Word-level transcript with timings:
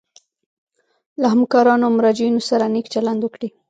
له 1.21 1.27
همکارانو 1.33 1.83
او 1.87 1.95
مراجعینو 1.97 2.41
سره 2.49 2.65
نیک 2.73 2.85
چلند 2.93 3.19
وکړي. 3.23 3.49